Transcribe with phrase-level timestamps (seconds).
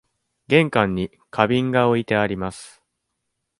[0.47, 2.81] 玄関に花瓶が置いてあります。